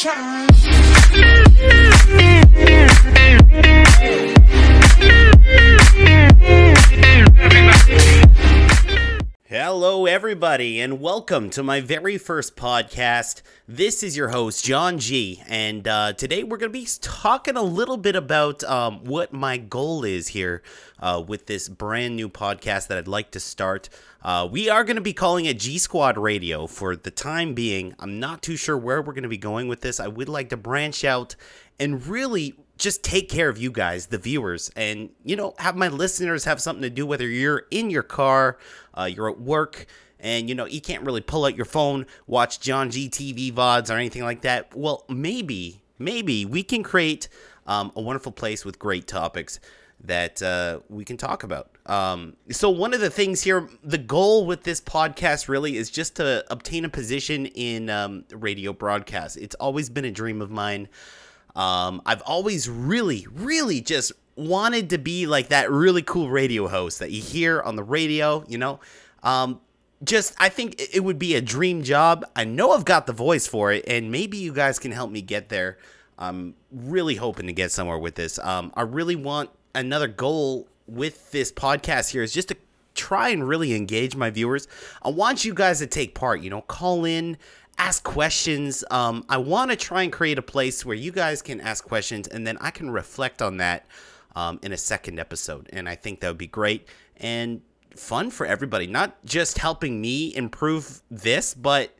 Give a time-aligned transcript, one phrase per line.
[0.00, 0.46] shine.
[10.28, 13.40] Everybody, and welcome to my very first podcast.
[13.66, 17.62] This is your host, John G, and uh, today we're going to be talking a
[17.62, 20.62] little bit about um, what my goal is here
[20.98, 23.88] uh, with this brand new podcast that I'd like to start.
[24.22, 27.94] Uh, we are going to be calling it G Squad Radio for the time being.
[27.98, 29.98] I'm not too sure where we're going to be going with this.
[29.98, 31.36] I would like to branch out
[31.80, 35.88] and really just take care of you guys, the viewers, and you know, have my
[35.88, 37.06] listeners have something to do.
[37.06, 38.58] Whether you're in your car,
[38.92, 39.86] uh, you're at work,
[40.20, 43.90] and you know you can't really pull out your phone, watch John G TV vods
[43.90, 44.74] or anything like that.
[44.74, 47.28] Well, maybe, maybe we can create
[47.66, 49.60] um, a wonderful place with great topics
[50.04, 51.70] that uh, we can talk about.
[51.86, 56.16] Um, so one of the things here, the goal with this podcast really is just
[56.16, 59.36] to obtain a position in um, radio broadcast.
[59.36, 60.88] It's always been a dream of mine.
[61.56, 67.00] Um, I've always really, really just wanted to be like that really cool radio host
[67.00, 68.78] that you hear on the radio, you know?
[69.24, 69.60] Um,
[70.04, 72.24] just, I think it would be a dream job.
[72.36, 75.22] I know I've got the voice for it, and maybe you guys can help me
[75.22, 75.78] get there.
[76.18, 78.38] I'm really hoping to get somewhere with this.
[78.40, 82.56] Um, I really want another goal with this podcast here is just to
[82.94, 84.66] try and really engage my viewers.
[85.02, 87.36] I want you guys to take part, you know, call in,
[87.76, 88.84] ask questions.
[88.90, 92.26] Um, I want to try and create a place where you guys can ask questions
[92.26, 93.86] and then I can reflect on that
[94.34, 95.68] um, in a second episode.
[95.72, 97.60] And I think that would be great and
[97.98, 101.94] fun for everybody, not just helping me improve this, but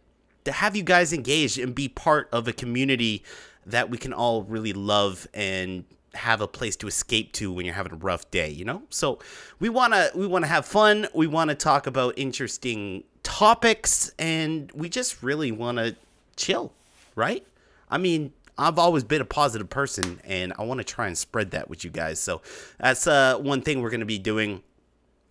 [0.44, 3.22] to have you guys engaged and be part of a community
[3.66, 7.74] that we can all really love and have a place to escape to when you're
[7.74, 8.82] having a rough day, you know?
[8.88, 9.18] So
[9.60, 14.10] we want to we want to have fun, we want to talk about interesting topics
[14.18, 15.96] and we just really want to
[16.36, 16.72] chill,
[17.14, 17.46] right?
[17.90, 21.50] I mean, I've always been a positive person and I want to try and spread
[21.52, 22.18] that with you guys.
[22.20, 22.40] So
[22.78, 24.62] that's uh one thing we're going to be doing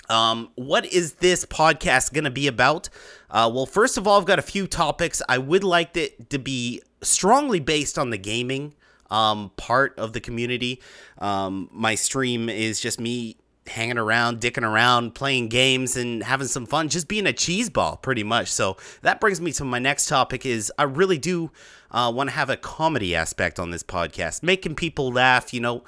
[0.09, 2.89] um, what is this podcast going to be about?
[3.29, 5.21] Uh, well, first of all, I've got a few topics.
[5.27, 8.73] I would like it to be strongly based on the gaming
[9.09, 10.81] um, part of the community.
[11.17, 13.37] Um, my stream is just me
[13.67, 17.97] hanging around, dicking around, playing games, and having some fun, just being a cheese ball,
[17.97, 18.51] pretty much.
[18.51, 21.51] So that brings me to my next topic: is I really do
[21.91, 25.53] uh, want to have a comedy aspect on this podcast, making people laugh.
[25.53, 25.83] You know,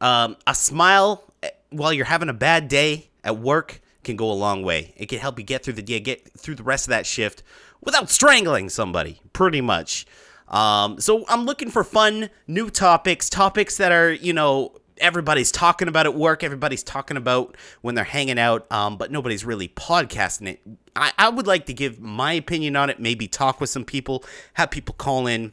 [0.00, 4.32] um, a smile eh, while you're having a bad day at work can go a
[4.32, 4.94] long way.
[4.96, 7.42] It can help you get through the day, get through the rest of that shift
[7.80, 10.06] without strangling somebody, pretty much.
[10.48, 15.88] Um, so I'm looking for fun, new topics, topics that are, you know, everybody's talking
[15.88, 20.48] about at work, everybody's talking about when they're hanging out, um, but nobody's really podcasting
[20.48, 20.60] it.
[20.96, 24.24] I, I would like to give my opinion on it, maybe talk with some people,
[24.54, 25.52] have people call in,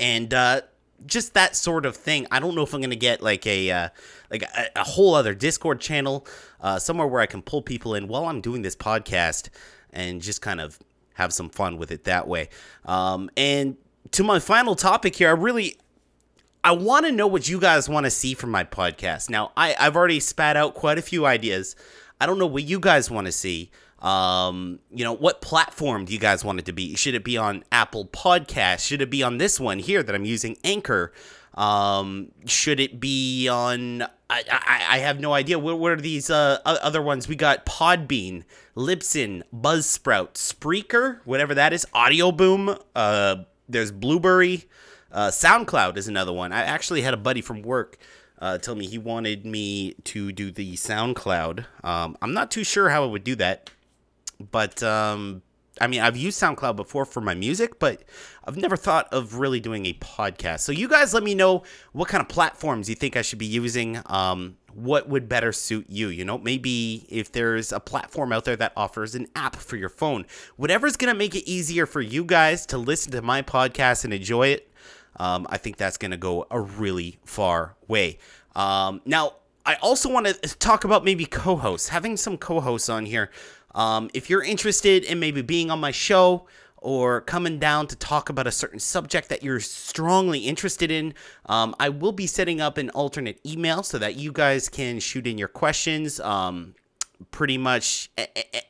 [0.00, 0.62] and uh,
[1.06, 2.26] just that sort of thing.
[2.30, 3.88] I don't know if I'm gonna get like a uh,
[4.30, 6.26] like a, a, whole other Discord channel,
[6.60, 9.48] uh, somewhere where I can pull people in while I'm doing this podcast
[9.92, 10.78] and just kind of
[11.14, 12.48] have some fun with it that way.
[12.84, 13.76] Um, and
[14.12, 15.76] to my final topic here, I really
[16.62, 19.30] I want to know what you guys want to see from my podcast.
[19.30, 21.74] Now, I, I've already spat out quite a few ideas.
[22.20, 23.70] I don't know what you guys want to see.
[24.00, 26.94] Um, you know, what platform do you guys want it to be?
[26.94, 28.86] Should it be on Apple Podcast?
[28.86, 31.12] Should it be on this one here that I'm using, Anchor?
[31.54, 34.02] Um, should it be on?
[34.02, 35.58] I, I, I have no idea.
[35.58, 37.28] What, what are these uh, other ones?
[37.28, 38.44] We got Podbean,
[38.76, 42.76] Libsyn, Buzzsprout, Spreaker, whatever that is, Audio Boom.
[42.94, 43.36] Uh,
[43.68, 44.64] there's Blubrry.
[45.12, 46.52] Uh, SoundCloud is another one.
[46.52, 47.98] I actually had a buddy from work
[48.40, 51.66] uh, tell me he wanted me to do the SoundCloud.
[51.84, 53.70] Um, I'm not too sure how I would do that
[54.50, 55.42] but um,
[55.80, 58.02] I mean, I've used SoundCloud before for my music, but
[58.44, 60.60] I've never thought of really doing a podcast.
[60.60, 61.62] So you guys let me know
[61.92, 64.00] what kind of platforms you think I should be using.
[64.06, 66.08] Um, what would better suit you?
[66.08, 69.88] You know, maybe if there's a platform out there that offers an app for your
[69.88, 74.12] phone, whatever's to make it easier for you guys to listen to my podcast and
[74.12, 74.70] enjoy it.
[75.16, 78.18] Um, I think that's to go a really far way.
[78.54, 79.34] Um, now,
[79.66, 83.30] I also want to talk about maybe co hosts, having some co hosts on here.
[83.74, 86.46] Um, if you're interested in maybe being on my show
[86.76, 91.14] or coming down to talk about a certain subject that you're strongly interested in,
[91.46, 95.26] um, I will be setting up an alternate email so that you guys can shoot
[95.26, 96.20] in your questions.
[96.20, 96.74] Um,
[97.30, 98.10] pretty much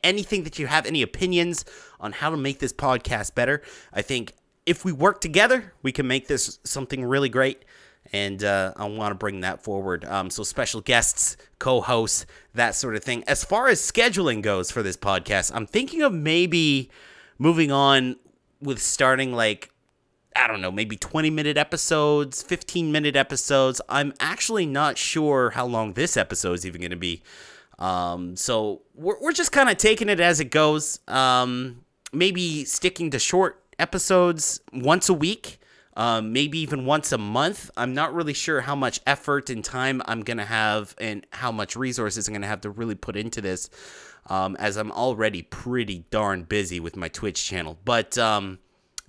[0.03, 1.63] anything that you have, any opinions
[1.99, 3.61] on how to make this podcast better.
[3.93, 4.33] I think
[4.65, 7.63] if we work together, we can make this something really great
[8.13, 10.05] and uh, I want to bring that forward.
[10.05, 13.23] Um, so special guests, co-hosts, that sort of thing.
[13.27, 16.89] As far as scheduling goes for this podcast, I'm thinking of maybe
[17.37, 18.17] moving on
[18.61, 19.71] with starting like
[20.35, 23.81] I don't know, maybe 20 minute episodes, 15 minute episodes.
[23.89, 27.21] I'm actually not sure how long this episode is even going to be.
[27.79, 30.99] Um, so we're, we're just kind of taking it as it goes.
[31.07, 31.83] Um,
[32.13, 35.59] maybe sticking to short episodes once a week,
[35.95, 37.69] um, maybe even once a month.
[37.75, 41.51] I'm not really sure how much effort and time I'm going to have and how
[41.51, 43.69] much resources I'm going to have to really put into this,
[44.27, 47.77] um, as I'm already pretty darn busy with my Twitch channel.
[47.83, 48.59] But um,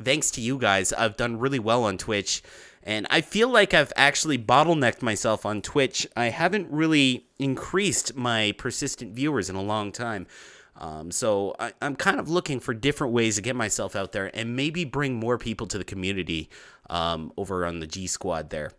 [0.02, 2.42] thanks to you guys, I've done really well on Twitch.
[2.84, 6.04] And I feel like I've actually bottlenecked myself on Twitch.
[6.16, 10.26] I haven't really increased my persistent viewers in a long time.
[10.76, 14.34] Um, so I, am kind of looking for different ways to get myself out there
[14.34, 16.48] and maybe bring more people to the community
[16.88, 18.72] um, over on the G Squad there.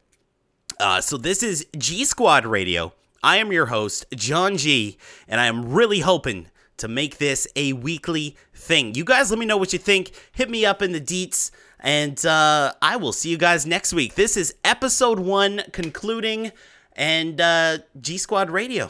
[0.79, 2.93] Uh, so this is G Squad Radio.
[3.21, 4.97] I am your host, John G,
[5.27, 6.47] and I am really hoping
[6.77, 8.95] to make this a weekly thing.
[8.95, 10.11] You guys let me know what you think.
[10.31, 11.51] Hit me up in the deets.
[11.79, 14.15] And uh, I will see you guys next week.
[14.15, 16.51] This is episode one concluding
[16.93, 18.89] and uh, G Squad Radio.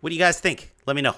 [0.00, 0.72] What do you guys think?
[0.84, 1.14] Let me know.